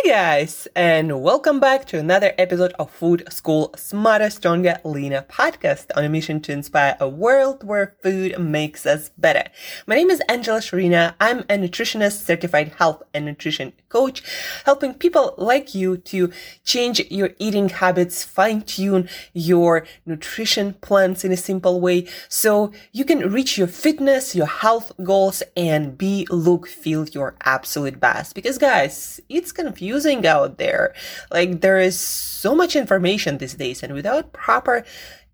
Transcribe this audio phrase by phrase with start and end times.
[0.00, 5.86] Hey guys, and welcome back to another episode of Food School Smarter, Stronger, Leaner podcast
[5.96, 9.50] on a mission to inspire a world where food makes us better.
[9.88, 11.14] My name is Angela Shurina.
[11.20, 14.22] I'm a nutritionist, certified health and nutrition coach,
[14.64, 16.30] helping people like you to
[16.62, 23.04] change your eating habits, fine tune your nutrition plans in a simple way so you
[23.04, 28.36] can reach your fitness, your health goals, and be, look, feel your absolute best.
[28.36, 29.87] Because guys, it's confusing
[30.26, 30.94] out there.
[31.30, 34.84] Like there is so much information these days and without proper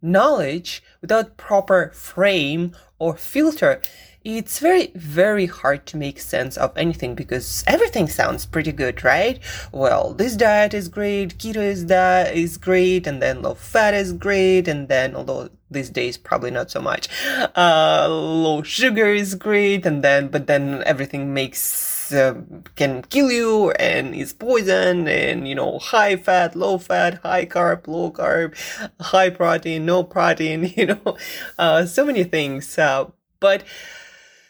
[0.00, 3.80] knowledge, without proper frame or filter,
[4.24, 9.38] it's very, very hard to make sense of anything because everything sounds pretty good, right?
[9.70, 14.14] Well, this diet is great, keto is that is great, and then low fat is
[14.14, 17.08] great, and then although these days probably not so much,
[17.54, 22.34] uh, low sugar is great, and then but then everything makes uh,
[22.76, 27.86] can kill you and is poison and you know high fat low fat high carb
[27.86, 28.54] low carb
[29.00, 31.16] high protein no protein you know
[31.58, 33.04] uh, so many things uh,
[33.40, 33.62] but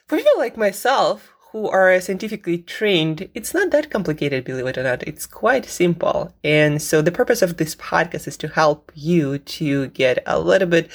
[0.06, 4.82] for people like myself who are scientifically trained, it's not that complicated, believe it or
[4.82, 5.04] not.
[5.04, 6.34] It's quite simple.
[6.42, 10.66] And so the purpose of this podcast is to help you to get a little
[10.66, 10.90] bit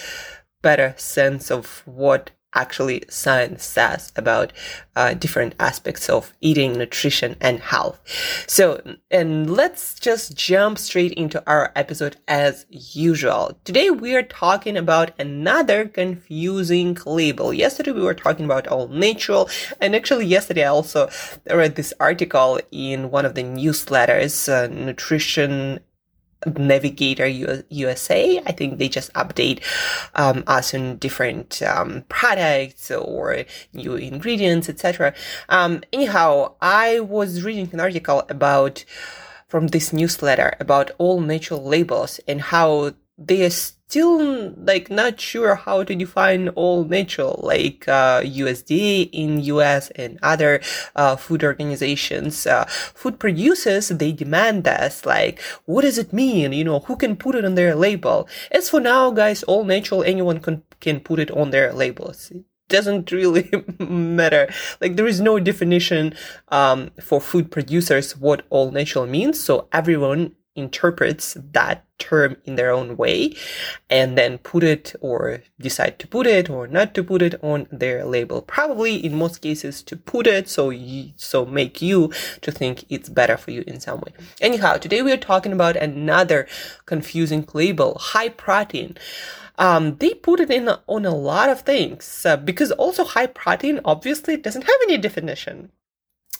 [0.61, 4.53] better sense of what actually science says about
[4.95, 7.99] uh, different aspects of eating, nutrition, and health.
[8.47, 13.57] So, and let's just jump straight into our episode as usual.
[13.63, 17.53] Today we are talking about another confusing label.
[17.53, 21.09] Yesterday we were talking about all natural, and actually yesterday I also
[21.49, 25.79] read this article in one of the newsletters, uh, Nutrition
[26.45, 28.41] Navigator USA.
[28.45, 29.61] I think they just update
[30.15, 35.13] um, us on different um, products or new ingredients, etc.
[35.49, 38.85] Um, anyhow, I was reading an article about
[39.47, 43.49] from this newsletter about all natural labels and how they are
[43.89, 50.19] still like not sure how to define all natural like uh, USDA in US and
[50.21, 50.61] other
[50.95, 52.45] uh, food organizations.
[52.45, 56.53] Uh, food producers they demand this like what does it mean?
[56.53, 58.29] You know who can put it on their label?
[58.51, 62.29] As for now guys all natural anyone can can put it on their labels.
[62.29, 64.53] It doesn't really matter.
[64.81, 66.13] Like there is no definition
[66.49, 72.71] um, for food producers what all natural means so everyone interprets that term in their
[72.71, 73.35] own way
[73.89, 77.67] and then put it or decide to put it or not to put it on
[77.71, 78.41] their label.
[78.41, 82.11] Probably in most cases to put it so you, so make you
[82.41, 84.13] to think it's better for you in some way.
[84.41, 86.47] Anyhow today we are talking about another
[86.85, 88.97] confusing label high protein.
[89.57, 93.81] Um, they put it in on a lot of things uh, because also high protein
[93.83, 95.71] obviously doesn't have any definition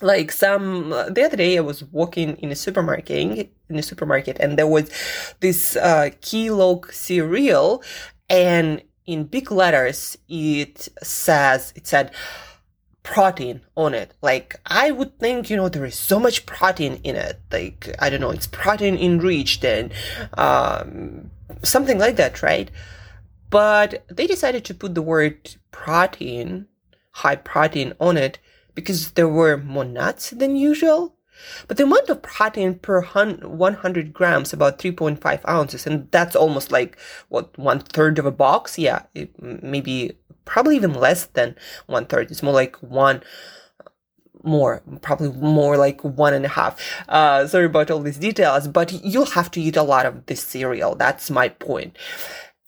[0.01, 4.57] like some the other day i was walking in a supermarket in a supermarket and
[4.57, 4.89] there was
[5.41, 7.83] this uh Kellogg cereal
[8.29, 12.11] and in big letters it says it said
[13.01, 14.13] protein on it.
[14.21, 17.39] Like i would think you know there is so much protein in it.
[17.51, 19.91] Like i don't know it's protein enriched and
[20.37, 21.31] um
[21.63, 22.71] something like that right?
[23.49, 26.67] But they decided to put the word protein
[27.11, 28.37] high protein on it
[28.79, 31.15] because there were more nuts than usual.
[31.67, 36.97] But the amount of protein per 100 grams, about 3.5 ounces, and that's almost like,
[37.29, 38.77] what, one third of a box?
[38.77, 39.03] Yeah,
[39.39, 41.55] maybe, probably even less than
[41.87, 42.31] one third.
[42.31, 43.23] It's more like one,
[44.43, 46.79] more, probably more like one and a half.
[47.07, 50.43] Uh, sorry about all these details, but you'll have to eat a lot of this
[50.43, 50.95] cereal.
[50.95, 51.97] That's my point.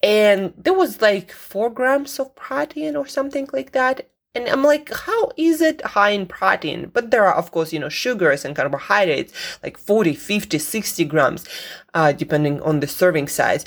[0.03, 4.10] And there was like four grams of protein or something like that.
[4.33, 6.89] And I'm like, how is it high in protein?
[6.93, 11.45] But there are, of course, you know, sugars and carbohydrates, like 40, 50, 60 grams,
[11.93, 13.65] uh, depending on the serving size.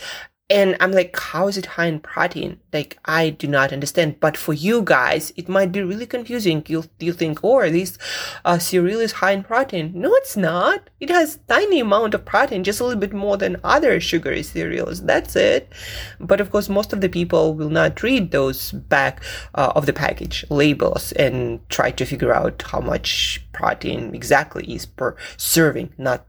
[0.51, 2.61] And I'm like, how is it high in protein?
[2.71, 4.21] Like, I do not understand.
[4.21, 6.63] But for you guys, it might be really confusing.
[6.69, 7.97] You you think, oh, this
[8.45, 9.93] uh, cereal is high in protein.
[9.95, 10.91] No, it's not.
[11.01, 15.01] It has tiny amount of protein, just a little bit more than other sugary cereals.
[15.03, 15.73] That's it.
[16.21, 19.23] But of course, most of the people will not read those back
[19.55, 24.85] uh, of the package labels and try to figure out how much protein exactly is
[24.85, 26.27] per serving, not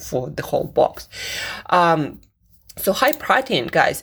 [0.00, 1.08] for the whole box.
[1.68, 2.20] Um,
[2.76, 4.02] so high protein, guys.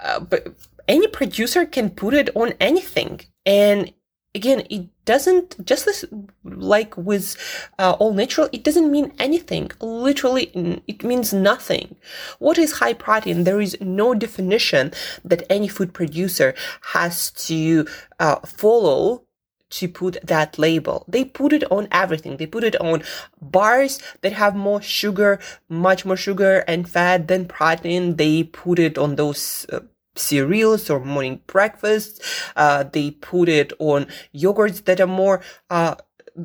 [0.00, 0.54] Uh, but
[0.88, 3.92] any producer can put it on anything, and
[4.36, 6.04] again, it doesn't just
[6.44, 7.36] like with
[7.78, 8.48] uh, all natural.
[8.52, 9.70] It doesn't mean anything.
[9.80, 11.96] Literally, it means nothing.
[12.38, 13.44] What is high protein?
[13.44, 14.92] There is no definition
[15.24, 16.54] that any food producer
[16.92, 17.86] has to
[18.20, 19.25] uh, follow
[19.70, 21.04] to put that label.
[21.08, 22.36] They put it on everything.
[22.36, 23.02] They put it on
[23.40, 28.16] bars that have more sugar, much more sugar and fat than protein.
[28.16, 29.80] They put it on those uh,
[30.14, 32.20] cereals or morning breakfasts.
[32.54, 35.96] Uh, they put it on yogurts that are more, uh,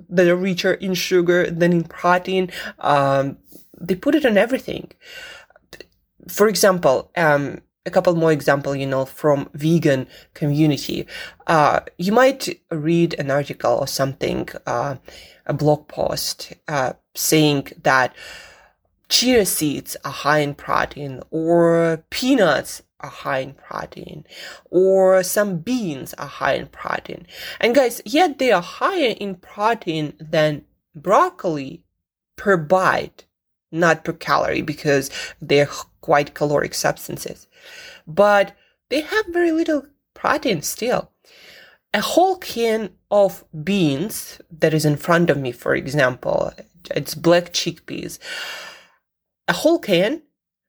[0.09, 2.51] that are richer in sugar than in protein.
[2.79, 3.37] Um,
[3.79, 4.91] they put it on everything.
[6.27, 11.07] For example, um, a couple more example, you know, from vegan community.
[11.47, 14.95] Uh, you might read an article or something, uh,
[15.45, 18.15] a blog post, uh, saying that
[19.09, 24.23] chia seeds are high in protein or peanuts are high in protein
[24.69, 27.25] or some beans are high in protein.
[27.59, 30.63] And guys, yet they are higher in protein than
[30.95, 31.83] broccoli
[32.37, 33.25] per bite,
[33.71, 35.09] not per calorie because
[35.41, 35.69] they're
[36.01, 37.47] quite caloric substances
[38.07, 38.55] but
[38.89, 41.11] they have very little protein still.
[41.93, 46.53] A whole can of beans that is in front of me, for example,
[46.95, 48.19] it's black chickpeas.
[49.47, 50.21] A whole can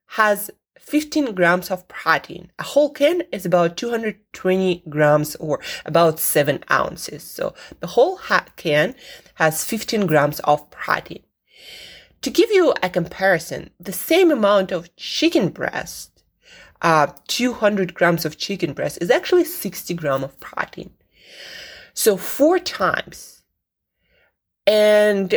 [0.07, 2.51] has 15 grams of protein.
[2.59, 7.23] A whole can is about 220 grams or about 7 ounces.
[7.23, 8.19] So the whole
[8.57, 8.95] can
[9.35, 11.23] has 15 grams of protein.
[12.23, 16.13] To give you a comparison, the same amount of chicken breast
[16.83, 20.91] uh, 200 grams of chicken breast is actually 60 gram of protein.
[21.95, 23.43] So four times.
[24.67, 25.37] And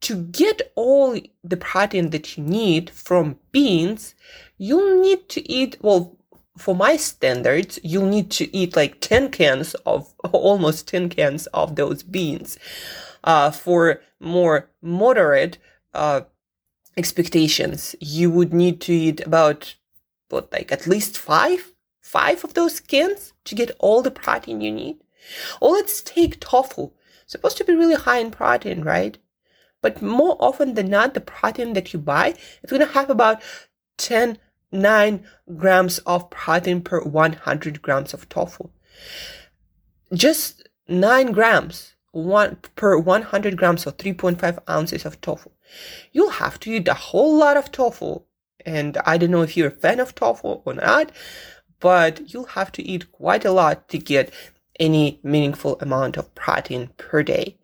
[0.00, 4.14] to get all the protein that you need from beans,
[4.58, 6.16] you'll need to eat, well,
[6.58, 11.76] for my standards, you'll need to eat like 10 cans of, almost 10 cans of
[11.76, 12.58] those beans.
[13.24, 15.58] Uh, for more moderate,
[15.96, 16.20] uh,
[16.96, 19.74] expectations, you would need to eat about
[20.28, 24.72] but like at least five, five of those skins to get all the protein you
[24.72, 24.98] need.
[25.60, 26.90] Or let's take tofu.
[27.26, 29.18] Supposed to be really high in protein, right?
[29.82, 32.34] But more often than not, the protein that you buy
[32.66, 33.42] going to have about
[33.98, 34.38] 10,
[34.72, 35.26] 9
[35.56, 38.68] grams of protein per 100 grams of tofu.
[40.12, 45.50] Just 9 grams one per 100 grams or 3.5 ounces of tofu.
[46.12, 48.20] You'll have to eat a whole lot of tofu
[48.66, 51.12] and I don't know if you're a fan of tofu or not,
[51.78, 54.32] but you'll have to eat quite a lot to get
[54.78, 57.56] any meaningful amount of protein per day.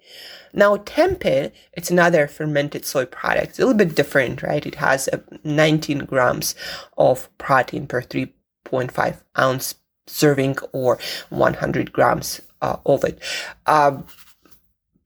[0.54, 3.50] Now, tempeh, it's another fermented soy product.
[3.50, 4.64] It's a little bit different, right?
[4.64, 5.08] It has
[5.44, 6.54] 19 grams
[6.96, 9.74] of protein per 3.5 ounce
[10.06, 10.98] serving or
[11.30, 13.18] 100 grams uh, of it.
[13.66, 14.02] Uh,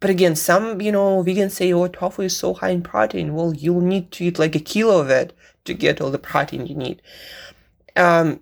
[0.01, 3.35] but again, some, you know, vegans say, oh, tofu is so high in protein.
[3.35, 5.33] Well, you'll need to eat like a kilo of it
[5.65, 7.01] to get all the protein you need.
[7.97, 8.41] Um,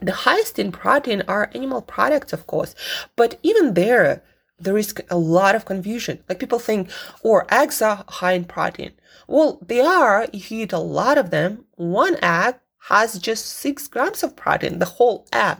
[0.00, 2.74] the highest in protein are animal products, of course,
[3.16, 4.22] but even there,
[4.58, 6.22] there is a lot of confusion.
[6.28, 6.90] Like people think,
[7.22, 8.92] or oh, eggs are high in protein.
[9.26, 11.64] Well, they are if you eat a lot of them.
[11.76, 12.56] One egg
[12.88, 15.58] has just six grams of protein, the whole egg.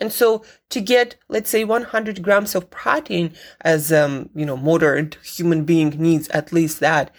[0.00, 3.32] And so to get, let's say 100 grams of protein
[3.62, 7.14] as, um, you know, modern human being needs at least that,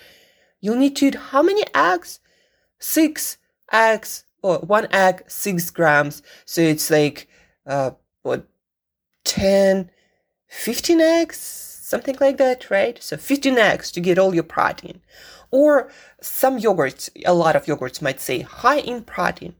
[0.61, 2.19] you'll need to eat how many eggs?
[2.79, 3.37] six
[3.71, 6.21] eggs or one egg, six grams.
[6.45, 7.27] So it's like,
[7.65, 7.91] uh,
[8.21, 8.47] what,
[9.25, 9.89] 10,
[10.47, 13.01] 15 eggs, something like that, right?
[13.01, 15.01] So 15 eggs to get all your protein.
[15.49, 15.89] Or
[16.21, 19.55] some yogurts, a lot of yogurts might say high in protein.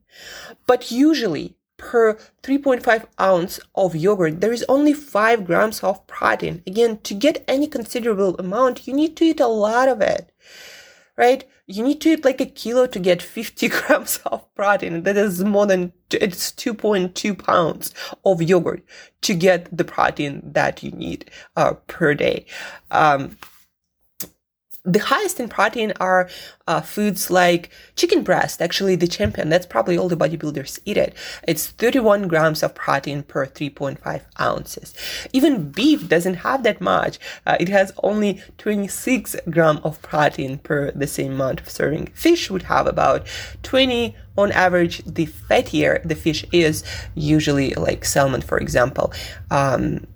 [0.66, 6.64] But usually per 3.5 ounce of yogurt, there is only 5 grams of protein.
[6.68, 10.32] Again, to get any considerable amount, you need to eat a lot of it,
[11.16, 11.46] right?
[11.68, 15.04] you need to eat like a kilo to get 50 grams of protein.
[15.04, 17.94] That is more than, it's 2.2 pounds
[18.26, 18.84] of yogurt
[19.22, 22.46] to get the protein that you need uh, per day.
[22.90, 23.38] Um,
[24.88, 26.30] the highest in protein are
[26.66, 29.50] uh, foods like chicken breast, actually the champion.
[29.50, 31.14] That's probably all the bodybuilders eat it.
[31.46, 34.94] It's 31 grams of protein per 3.5 ounces.
[35.34, 37.20] Even beef doesn't have that much.
[37.46, 42.08] Uh, it has only 26 gram of protein per the same amount of serving.
[42.08, 43.28] Fish would have about
[43.64, 45.04] 20 on average.
[45.04, 49.12] The fattier the fish is, usually like salmon, for example,
[49.52, 50.08] um,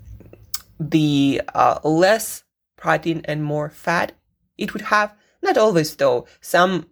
[0.80, 2.44] the uh, less
[2.78, 4.14] protein and more fat
[4.58, 6.88] it would have, not always though, some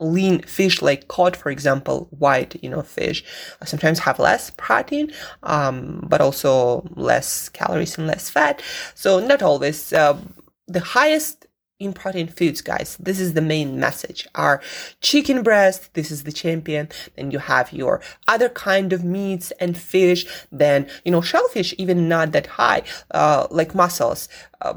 [0.00, 3.24] lean fish like cod, for example, white, you know, fish
[3.64, 5.12] sometimes have less protein,
[5.44, 8.62] um, but also less calories and less fat.
[8.94, 9.92] So not always.
[9.92, 10.18] Uh,
[10.66, 11.46] the highest
[11.80, 12.96] in protein foods, guys.
[12.98, 14.26] This is the main message.
[14.34, 14.62] Our
[15.00, 16.88] chicken breast, this is the champion.
[17.16, 20.24] Then you have your other kind of meats and fish.
[20.52, 24.28] Then, you know, shellfish, even not that high, uh, like mussels.
[24.60, 24.74] Uh,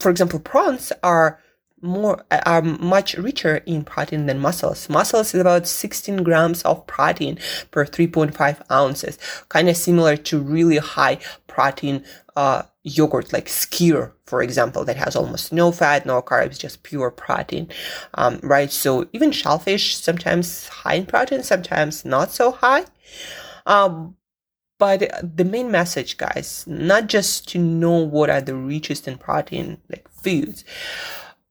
[0.00, 1.40] for example, prawns are
[1.82, 4.88] more are much richer in protein than mussels.
[4.88, 7.38] Mussels is about 16 grams of protein
[7.70, 12.04] per 3.5 ounces, kind of similar to really high protein
[12.36, 17.10] uh, yogurt like skyr, for example, that has almost no fat, no carbs, just pure
[17.10, 17.68] protein,
[18.14, 18.70] um, right?
[18.70, 22.84] So even shellfish sometimes high in protein, sometimes not so high.
[23.66, 24.16] Um,
[24.80, 29.76] but the main message, guys, not just to know what are the richest in protein
[29.90, 30.64] like foods,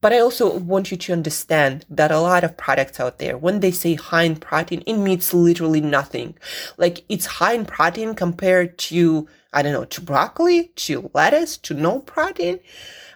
[0.01, 3.59] but I also want you to understand that a lot of products out there, when
[3.59, 6.37] they say high in protein, it means literally nothing.
[6.77, 11.75] Like it's high in protein compared to, I don't know, to broccoli, to lettuce, to
[11.75, 12.59] no protein.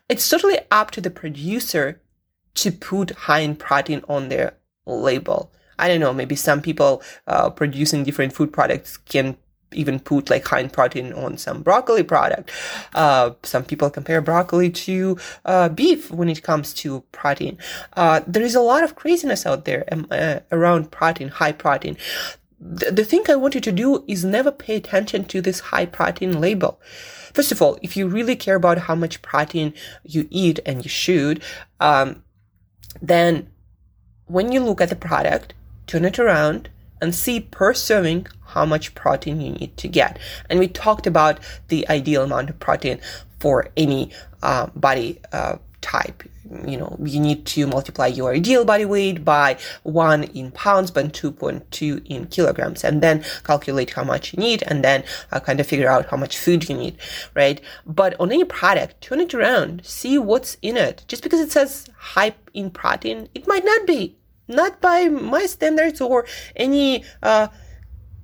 [0.09, 2.01] It's totally up to the producer
[2.55, 5.51] to put high in protein on their label.
[5.79, 9.37] I don't know, maybe some people uh, producing different food products can
[9.73, 12.51] even put like high protein on some broccoli product.
[12.93, 17.57] Uh, some people compare broccoli to uh, beef when it comes to protein.
[17.93, 21.97] Uh, there is a lot of craziness out there um, uh, around protein, high protein.
[22.59, 25.85] The, the thing I want you to do is never pay attention to this high
[25.85, 26.79] protein label.
[27.33, 30.89] First of all, if you really care about how much protein you eat, and you
[30.89, 31.43] should,
[31.79, 32.23] um,
[33.01, 33.49] then
[34.25, 35.53] when you look at the product,
[35.87, 36.69] turn it around
[37.03, 40.17] and see per serving how much protein you need to get.
[40.49, 42.99] And we talked about the ideal amount of protein
[43.39, 46.23] for any uh, body uh, type.
[46.65, 51.11] You know, you need to multiply your ideal body weight by one in pounds, but
[51.11, 55.67] 2.2 in kilograms, and then calculate how much you need, and then uh, kind of
[55.67, 56.97] figure out how much food you need,
[57.33, 57.59] right?
[57.85, 61.03] But on any product, turn it around, see what's in it.
[61.07, 64.15] Just because it says high in protein, it might not be
[64.47, 67.47] not by my standards or any uh,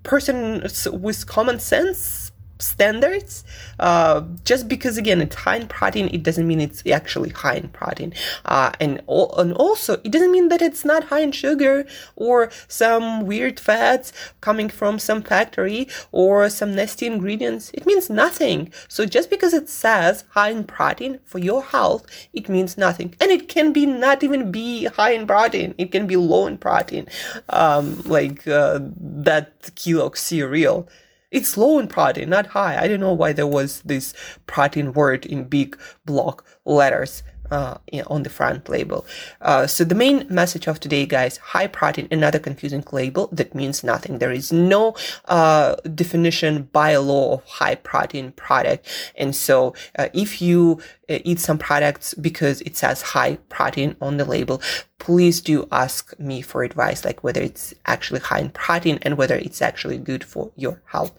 [0.04, 2.29] person with common sense
[2.60, 3.44] standards.
[3.80, 7.70] Uh, just because again it's high in protein, it doesn't mean it's actually high in
[7.70, 8.14] protein.
[8.46, 13.26] Uh, and, and also it doesn't mean that it's not high in sugar or some
[13.26, 14.12] weird fats
[14.42, 17.72] coming from some factory or some nasty ingredients.
[17.74, 18.72] It means nothing.
[18.88, 23.16] So just because it says high in protein for your health, it means nothing.
[23.22, 25.76] And it can be not even be high in protein.
[25.78, 27.08] It can be low in protein,
[27.50, 30.90] um, like uh, that Kellogg's cereal
[31.32, 32.82] it's low in protein, not high.
[32.82, 34.14] I don't know why there was this
[34.48, 37.78] protein word in big block letters uh,
[38.08, 39.06] on the front label.
[39.42, 43.84] Uh, so the main message of today, guys, high protein, another confusing label that means
[43.84, 44.20] nothing.
[44.20, 48.88] There is no uh, definition by law of high protein product.
[49.16, 54.18] And so uh, if you uh, eat some products because it says high protein on
[54.18, 54.62] the label,
[55.00, 59.36] please do ask me for advice, like whether it's actually high in protein and whether
[59.36, 61.14] it's actually good for your health,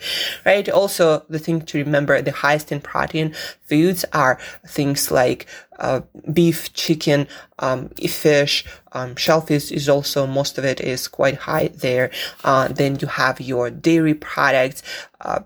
[0.45, 0.69] right?
[0.69, 5.47] Also, the thing to remember, the highest in protein foods are things like
[5.81, 6.01] uh,
[6.33, 7.27] beef, chicken,
[7.59, 12.11] um, fish, um, shellfish is also, most of it is quite high there.
[12.45, 14.83] Uh, then you have your dairy products,
[15.21, 15.41] uh,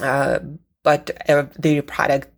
[0.00, 0.38] uh
[0.82, 2.28] but uh, dairy product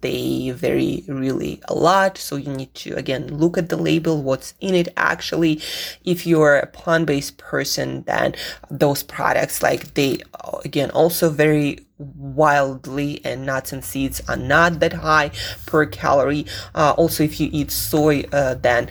[0.00, 2.18] they vary really a lot.
[2.18, 5.60] So you need to again look at the label, what's in it actually.
[6.04, 8.34] If you're a plant-based person, then
[8.70, 10.22] those products like they
[10.64, 11.86] again also vary
[12.34, 15.30] wildly and nuts and seeds are not that high
[15.66, 16.46] per calorie.
[16.74, 18.88] Uh, also, if you eat soy, uh, then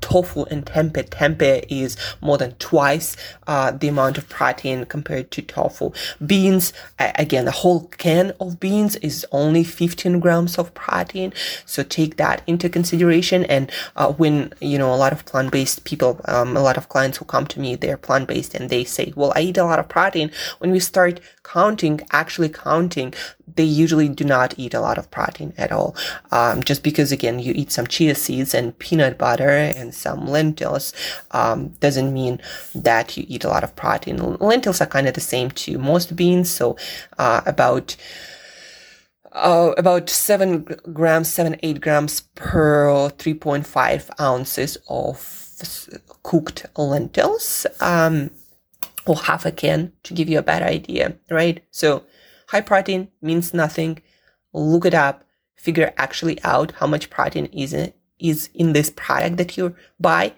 [0.00, 1.08] tofu and tempeh.
[1.08, 5.92] Tempeh is more than twice uh, the amount of protein compared to tofu.
[6.24, 11.32] Beans, again, a whole can of beans is only 15 grams of protein.
[11.66, 13.44] So take that into consideration.
[13.44, 17.18] And uh, when, you know, a lot of plant-based people, um, a lot of clients
[17.18, 19.88] who come to me, they're plant-based and they say, well, I eat a lot of
[19.88, 20.30] protein.
[20.58, 23.14] When we start counting, actually counting,
[23.56, 25.94] they usually do not eat a lot of protein at all.
[26.32, 30.92] Um, just because, again, you eat some chia seeds and peanut butter and some lentils
[31.30, 32.40] um, doesn't mean
[32.74, 34.16] that you eat a lot of protein.
[34.38, 36.76] Lentils are kind of the same to most beans, so
[37.18, 37.96] uh, about
[39.32, 45.18] uh, about seven grams, seven eight grams per three point five ounces of
[46.22, 48.30] cooked lentils, um,
[49.06, 51.62] or half a can to give you a better idea, right?
[51.70, 52.04] So
[52.48, 54.02] high protein means nothing.
[54.52, 55.24] Look it up.
[55.56, 60.32] Figure actually out how much protein is it is in this product that you buy.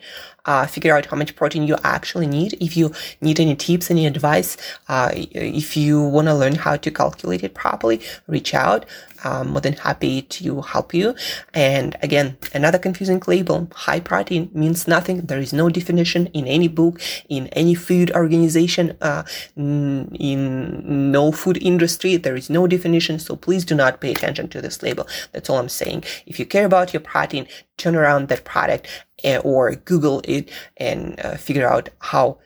[0.45, 2.55] Uh, figure out how much protein you actually need.
[2.61, 4.57] If you need any tips, any advice,
[4.89, 8.87] uh, if you want to learn how to calculate it properly, reach out.
[9.25, 11.15] I'm more than happy to help you.
[11.55, 15.27] And again, another confusing label, high protein means nothing.
[15.27, 19.25] There is no definition in any book, in any food organization, uh,
[19.57, 22.17] in no food industry.
[22.17, 23.19] There is no definition.
[23.19, 25.07] So please do not pay attention to this label.
[25.33, 26.05] That's all I'm saying.
[26.27, 27.47] If you care about your protein,
[27.77, 28.89] turn around that product
[29.25, 32.39] eh, or Google it and uh, figure out how,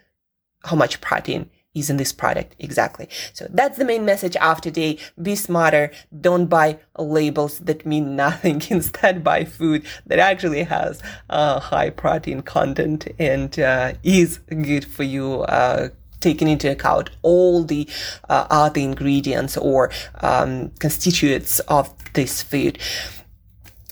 [0.65, 3.09] how much protein is in this product exactly.
[3.33, 4.99] So that's the main message of today.
[5.21, 5.93] Be smarter.
[6.21, 8.63] Don't buy labels that mean nothing.
[8.71, 15.05] Instead, buy food that actually has uh, high protein content and uh, is good for
[15.05, 15.43] you.
[15.43, 17.89] Uh, taking into account all the
[18.29, 22.79] uh, other ingredients or um, constituents of this food.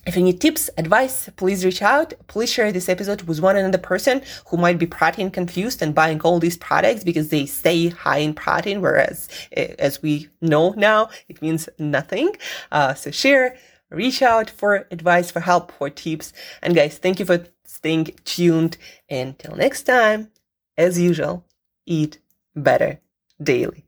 [0.08, 2.14] If you need tips, advice, please reach out.
[2.28, 6.18] Please share this episode with one another person who might be protein confused and buying
[6.22, 11.10] all these products because they say high in protein, whereas eh, as we know now,
[11.28, 12.34] it means nothing.
[12.72, 13.58] Uh, so share,
[13.90, 16.32] reach out for advice, for help, for tips.
[16.62, 18.78] And guys, thank you for staying tuned.
[19.10, 20.30] Until next time,
[20.78, 21.44] as usual,
[21.84, 22.18] eat
[22.56, 22.98] better
[23.42, 23.87] daily.